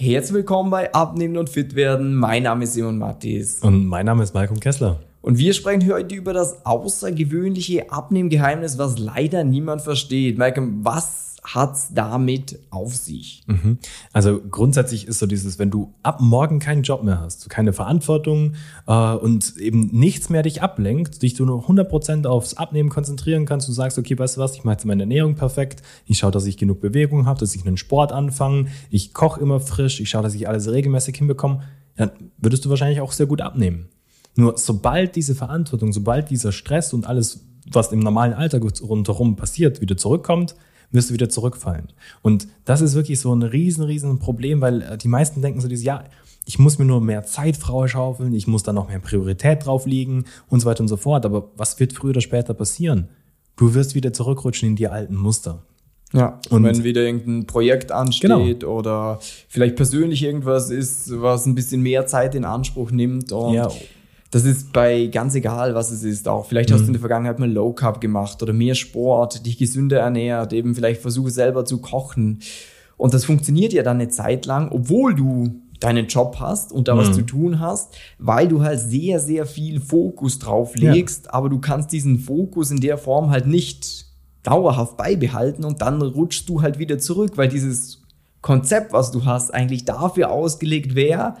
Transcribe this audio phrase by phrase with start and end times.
[0.00, 2.14] Herzlich willkommen bei Abnehmen und Fit werden.
[2.14, 3.58] Mein Name ist Simon Mattis.
[3.64, 5.00] Und mein Name ist Malcolm Kessler.
[5.22, 10.38] Und wir sprechen heute über das außergewöhnliche Abnehmgeheimnis, was leider niemand versteht.
[10.38, 13.42] Malcolm, was hat's damit auf sich?
[13.46, 13.78] Mhm.
[14.12, 18.54] Also grundsätzlich ist so dieses, wenn du ab morgen keinen Job mehr hast, keine Verantwortung
[18.86, 23.68] äh, und eben nichts mehr dich ablenkt, dich du nur 100% aufs Abnehmen konzentrieren kannst,
[23.68, 26.46] du sagst, okay, weißt du was, ich mache jetzt meine Ernährung perfekt, ich schaue, dass
[26.46, 30.22] ich genug Bewegung habe, dass ich einen Sport anfange, ich koche immer frisch, ich schaue,
[30.22, 31.62] dass ich alles regelmäßig hinbekomme,
[31.96, 33.88] dann würdest du wahrscheinlich auch sehr gut abnehmen.
[34.36, 39.80] Nur sobald diese Verantwortung, sobald dieser Stress und alles, was im normalen Alltag rundherum passiert,
[39.80, 40.54] wieder zurückkommt,
[40.90, 41.88] wirst du wieder zurückfallen.
[42.22, 45.68] Und das ist wirklich so ein riesen, riesen Problem, weil äh, die meisten denken so
[45.68, 46.04] dieses, ja,
[46.46, 50.24] ich muss mir nur mehr Zeit freischaufeln, ich muss da noch mehr Priorität drauf liegen
[50.48, 51.26] und so weiter und so fort.
[51.26, 53.08] Aber was wird früher oder später passieren?
[53.56, 55.62] Du wirst wieder zurückrutschen in die alten Muster.
[56.14, 58.78] Ja, und wenn wieder irgendein Projekt ansteht genau.
[58.78, 59.18] oder
[59.48, 63.68] vielleicht persönlich irgendwas ist, was ein bisschen mehr Zeit in Anspruch nimmt und ja
[64.30, 66.28] das ist bei ganz egal, was es ist.
[66.28, 67.02] Auch vielleicht hast du in der mhm.
[67.02, 71.64] Vergangenheit mal Low Carb gemacht oder mehr Sport, dich gesünder ernährt, eben vielleicht versuche selber
[71.64, 72.40] zu kochen.
[72.96, 76.94] Und das funktioniert ja dann eine Zeit lang, obwohl du deinen Job hast und da
[76.94, 76.98] mhm.
[76.98, 81.34] was zu tun hast, weil du halt sehr, sehr viel Fokus drauf legst, ja.
[81.34, 84.06] aber du kannst diesen Fokus in der Form halt nicht
[84.42, 88.02] dauerhaft beibehalten und dann rutschst du halt wieder zurück, weil dieses
[88.40, 91.36] Konzept, was du hast, eigentlich dafür ausgelegt wäre,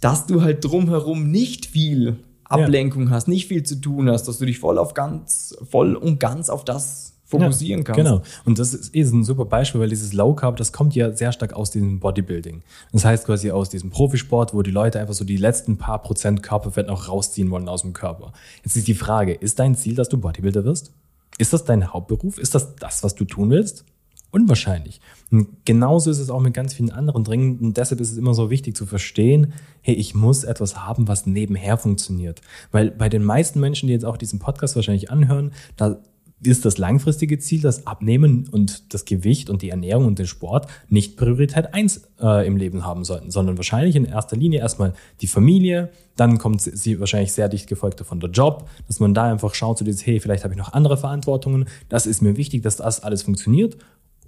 [0.00, 3.10] dass du halt drumherum nicht viel Ablenkung ja.
[3.10, 6.50] hast, nicht viel zu tun hast, dass du dich voll auf ganz, voll und ganz
[6.50, 7.98] auf das fokussieren ja, kannst.
[7.98, 8.22] Genau.
[8.44, 11.30] Und das ist, ist ein super Beispiel, weil dieses Low Carb, das kommt ja sehr
[11.32, 12.62] stark aus diesem Bodybuilding.
[12.92, 16.42] Das heißt quasi aus diesem Profisport, wo die Leute einfach so die letzten paar Prozent
[16.42, 18.32] Körperfett noch rausziehen wollen aus dem Körper.
[18.64, 20.92] Jetzt ist die Frage, ist dein Ziel, dass du Bodybuilder wirst?
[21.38, 22.38] Ist das dein Hauptberuf?
[22.38, 23.84] Ist das das, was du tun willst?
[24.30, 25.00] Unwahrscheinlich.
[25.30, 27.58] Und genauso ist es auch mit ganz vielen anderen Dingen.
[27.58, 31.26] Und deshalb ist es immer so wichtig zu verstehen, hey, ich muss etwas haben, was
[31.26, 32.40] nebenher funktioniert.
[32.72, 36.00] Weil bei den meisten Menschen, die jetzt auch diesen Podcast wahrscheinlich anhören, da
[36.42, 40.68] ist das langfristige Ziel, das Abnehmen und das Gewicht und die Ernährung und den Sport
[40.88, 45.26] nicht Priorität eins äh, im Leben haben sollten, sondern wahrscheinlich in erster Linie erstmal die
[45.26, 49.54] Familie, dann kommt sie wahrscheinlich sehr dicht gefolgt von der Job, dass man da einfach
[49.54, 52.76] schaut, so dieses, hey, vielleicht habe ich noch andere Verantwortungen, das ist mir wichtig, dass
[52.76, 53.76] das alles funktioniert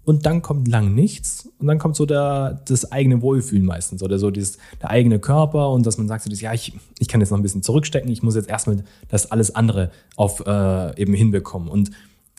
[0.04, 4.18] und dann kommt lang nichts und dann kommt so der, das eigene Wohlfühlen meistens oder
[4.18, 7.20] so dieses, der eigene Körper und dass man sagt so das, ja, ich, ich kann
[7.20, 11.14] jetzt noch ein bisschen zurückstecken, ich muss jetzt erstmal das alles andere auf äh, eben
[11.14, 11.68] hinbekommen.
[11.68, 11.90] Und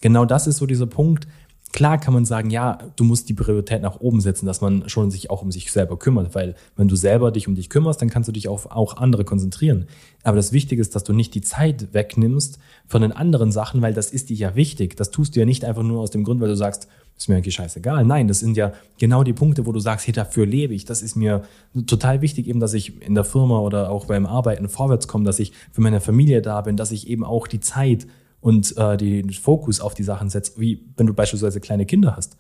[0.01, 1.27] genau das ist so dieser Punkt.
[1.73, 5.09] Klar kann man sagen, ja, du musst die Priorität nach oben setzen, dass man schon
[5.09, 8.11] sich auch um sich selber kümmert, weil wenn du selber dich um dich kümmerst, dann
[8.11, 9.87] kannst du dich auf auch andere konzentrieren.
[10.21, 13.95] Aber das Wichtige ist, dass du nicht die Zeit wegnimmst von den anderen Sachen, weil
[13.95, 14.95] das ist dir ja wichtig.
[14.97, 17.37] Das tust du ja nicht einfach nur aus dem Grund, weil du sagst, ist mir
[17.37, 18.05] eigentlich scheißegal.
[18.05, 20.85] Nein, das sind ja genau die Punkte, wo du sagst, hey, dafür lebe ich.
[20.85, 21.41] Das ist mir
[21.87, 25.39] total wichtig, eben, dass ich in der Firma oder auch beim Arbeiten vorwärts komme, dass
[25.39, 28.05] ich für meine Familie da bin, dass ich eben auch die Zeit
[28.43, 32.35] und äh, den Fokus auf die Sachen setze, wie wenn du beispielsweise kleine Kinder hast.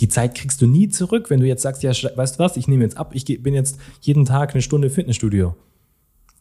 [0.00, 2.66] Die Zeit kriegst du nie zurück, wenn du jetzt sagst, ja, weißt du was, ich
[2.66, 5.54] nehme jetzt ab, ich bin jetzt jeden Tag eine Stunde Fitnessstudio.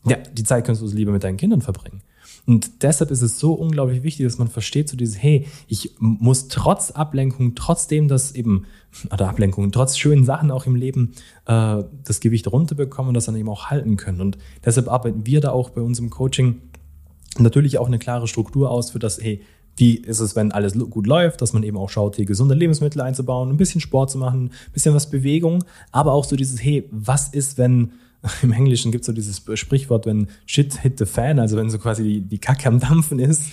[0.06, 2.02] Ja, die Zeit kannst du lieber mit deinen Kindern verbringen.
[2.47, 6.47] Und deshalb ist es so unglaublich wichtig, dass man versteht, so dieses, hey, ich muss
[6.47, 8.66] trotz Ablenkung, trotzdem das eben,
[9.12, 11.13] oder Ablenkung, trotz schönen Sachen auch im Leben,
[11.46, 14.19] äh, das Gewicht runterbekommen und das dann eben auch halten können.
[14.19, 16.62] Und deshalb arbeiten wir da auch bei uns im Coaching
[17.39, 19.41] natürlich auch eine klare Struktur aus für das, hey,
[19.75, 23.01] wie ist es, wenn alles gut läuft, dass man eben auch schaut, hier gesunde Lebensmittel
[23.01, 26.88] einzubauen, ein bisschen Sport zu machen, ein bisschen was Bewegung, aber auch so dieses, hey,
[26.91, 27.93] was ist, wenn
[28.41, 31.77] im Englischen gibt es so dieses Sprichwort, wenn shit hit the fan, also wenn so
[31.77, 33.43] quasi die, die Kacke am Dampfen ist,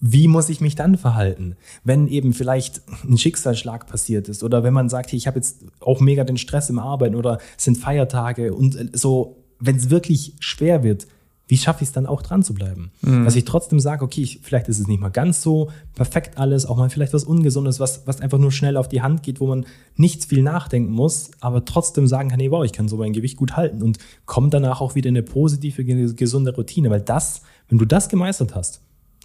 [0.00, 1.56] wie muss ich mich dann verhalten?
[1.84, 5.64] Wenn eben vielleicht ein Schicksalsschlag passiert ist oder wenn man sagt, hey, ich habe jetzt
[5.80, 10.34] auch mega den Stress im Arbeiten oder es sind Feiertage und so, wenn es wirklich
[10.40, 11.06] schwer wird,
[11.48, 12.92] wie schaffe ich es dann auch dran zu bleiben?
[13.02, 13.24] Mhm.
[13.24, 16.66] Dass ich trotzdem sage, okay, ich, vielleicht ist es nicht mal ganz so perfekt alles,
[16.66, 19.46] auch mal vielleicht was Ungesundes, was, was einfach nur schnell auf die Hand geht, wo
[19.46, 19.66] man
[19.96, 23.36] nicht viel nachdenken muss, aber trotzdem sagen kann, hey, wow, ich kann so mein Gewicht
[23.36, 25.84] gut halten und komme danach auch wieder in eine positive,
[26.14, 28.80] gesunde Routine, weil das, wenn du das gemeistert hast,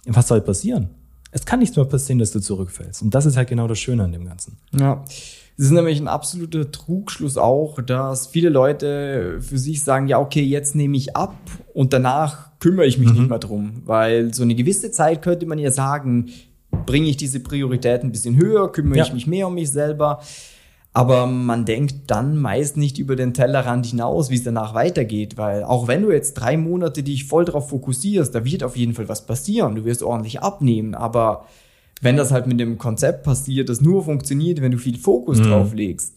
[0.06, 0.90] was soll passieren?
[1.30, 3.02] Es kann nichts mehr passieren, dass du zurückfällst.
[3.02, 4.56] Und das ist halt genau das Schöne an dem Ganzen.
[4.72, 5.04] Ja.
[5.58, 10.42] Es ist nämlich ein absoluter Trugschluss auch, dass viele Leute für sich sagen, ja, okay,
[10.42, 11.36] jetzt nehme ich ab
[11.74, 13.14] und danach kümmere ich mich mhm.
[13.16, 13.82] nicht mehr drum.
[13.84, 16.30] Weil so eine gewisse Zeit könnte man ja sagen,
[16.86, 19.04] bringe ich diese Priorität ein bisschen höher, kümmere ja.
[19.04, 20.20] ich mich mehr um mich selber.
[20.98, 25.62] Aber man denkt dann meist nicht über den Tellerrand hinaus, wie es danach weitergeht, weil
[25.62, 29.08] auch wenn du jetzt drei Monate dich voll darauf fokussierst, da wird auf jeden Fall
[29.08, 29.76] was passieren.
[29.76, 31.46] Du wirst ordentlich abnehmen, aber
[32.00, 35.44] wenn das halt mit dem Konzept passiert, das nur funktioniert, wenn du viel Fokus mhm.
[35.44, 36.14] drauf legst,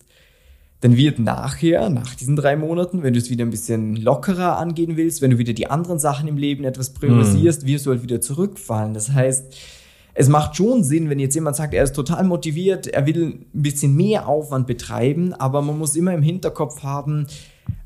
[0.80, 4.98] dann wird nachher, nach diesen drei Monaten, wenn du es wieder ein bisschen lockerer angehen
[4.98, 7.68] willst, wenn du wieder die anderen Sachen im Leben etwas priorisierst, mhm.
[7.68, 8.96] wirst du halt wieder zurückfallen.
[8.96, 9.56] Das heißt,
[10.14, 13.46] es macht schon Sinn, wenn jetzt jemand sagt, er ist total motiviert, er will ein
[13.62, 17.28] bisschen mehr Aufwand betreiben, aber man muss immer im Hinterkopf haben,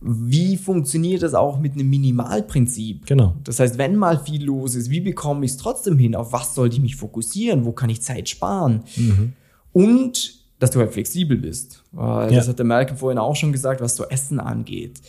[0.01, 3.05] wie funktioniert das auch mit einem Minimalprinzip?
[3.05, 3.35] Genau.
[3.43, 6.15] Das heißt, wenn mal viel los ist, wie bekomme ich es trotzdem hin?
[6.15, 7.65] Auf was sollte ich mich fokussieren?
[7.65, 8.83] Wo kann ich Zeit sparen?
[8.95, 9.33] Mhm.
[9.73, 11.83] Und dass du halt flexibel bist.
[11.91, 12.47] Das ja.
[12.47, 15.01] hat der Malcolm vorhin auch schon gesagt, was so Essen angeht.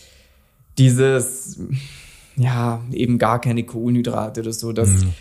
[0.76, 1.58] Dieses,
[2.36, 5.12] ja, eben gar keine Kohlenhydrate oder so, das mhm.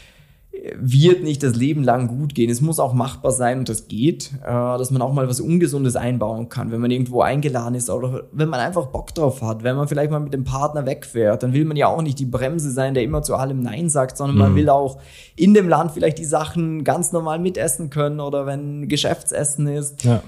[0.77, 2.49] Wird nicht das Leben lang gut gehen.
[2.49, 5.95] Es muss auch machbar sein und das geht, äh, dass man auch mal was Ungesundes
[5.95, 9.75] einbauen kann, wenn man irgendwo eingeladen ist oder wenn man einfach Bock drauf hat, wenn
[9.75, 12.71] man vielleicht mal mit dem Partner wegfährt, dann will man ja auch nicht die Bremse
[12.71, 14.41] sein, der immer zu allem Nein sagt, sondern mhm.
[14.41, 14.99] man will auch
[15.35, 20.03] in dem Land vielleicht die Sachen ganz normal mitessen können oder wenn Geschäftsessen ist.
[20.03, 20.21] Ja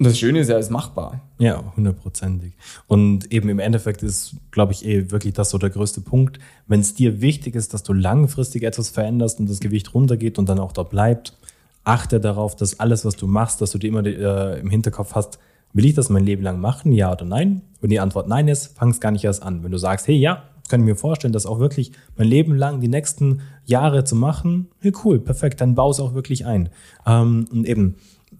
[0.00, 1.20] und das Schöne ist ja, es ist machbar.
[1.38, 2.54] Ja, hundertprozentig.
[2.86, 6.38] Und eben im Endeffekt ist, glaube ich, eh wirklich das so der größte Punkt.
[6.66, 10.48] Wenn es dir wichtig ist, dass du langfristig etwas veränderst und das Gewicht runtergeht und
[10.48, 11.36] dann auch da bleibt,
[11.84, 15.38] achte darauf, dass alles, was du machst, dass du dir immer äh, im Hinterkopf hast,
[15.74, 17.60] will ich das mein Leben lang machen, ja oder nein?
[17.82, 19.62] Wenn die Antwort nein ist, fang es gar nicht erst an.
[19.62, 22.80] Wenn du sagst, hey, ja, kann ich mir vorstellen, das auch wirklich mein Leben lang
[22.80, 26.70] die nächsten Jahre zu machen, hey, cool, perfekt, dann baue es auch wirklich ein.
[27.06, 27.96] Ähm, und eben,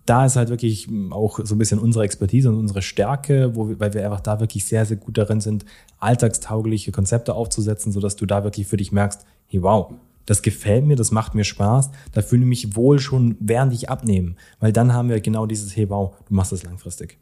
[0.06, 3.80] da ist halt wirklich auch so ein bisschen unsere Expertise und unsere Stärke, wo wir,
[3.80, 5.64] weil wir einfach da wirklich sehr, sehr gut darin sind,
[5.98, 9.92] alltagstaugliche Konzepte aufzusetzen, sodass du da wirklich für dich merkst, hey, wow,
[10.26, 13.90] das gefällt mir, das macht mir Spaß, da fühle ich mich wohl schon, während ich
[13.90, 14.36] abnehme.
[14.60, 17.18] Weil dann haben wir genau dieses, hey, wow, du machst das langfristig.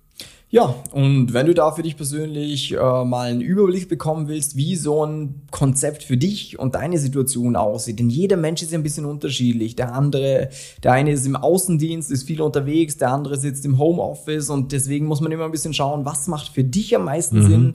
[0.51, 4.77] Ja, und wenn du da für dich persönlich äh, mal einen Überblick bekommen willst, wie
[4.77, 8.83] so ein Konzept für dich und deine Situation aussieht, denn jeder Mensch ist ja ein
[8.83, 9.77] bisschen unterschiedlich.
[9.77, 10.49] Der andere,
[10.83, 15.05] der eine ist im Außendienst, ist viel unterwegs, der andere sitzt im Homeoffice und deswegen
[15.05, 17.47] muss man immer ein bisschen schauen, was macht für dich am meisten mhm.
[17.47, 17.75] Sinn.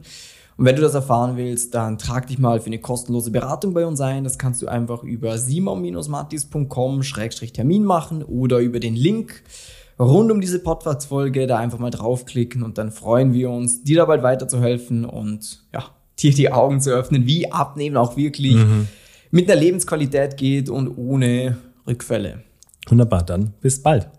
[0.57, 3.86] Und wenn du das erfahren willst, dann trag dich mal für eine kostenlose Beratung bei
[3.86, 4.24] uns ein.
[4.24, 9.44] Das kannst du einfach über simon-matis.com-termin machen oder über den Link
[10.00, 14.24] rund um diese Podcast-Folge da einfach mal draufklicken und dann freuen wir uns, dir dabei
[14.24, 15.86] weiterzuhelfen und ja,
[16.19, 18.88] dir die Augen zu öffnen, wie Abnehmen auch wirklich mhm.
[19.31, 21.57] mit einer Lebensqualität geht und ohne
[21.88, 22.44] Rückfälle.
[22.88, 24.10] Wunderbar, dann bis bald.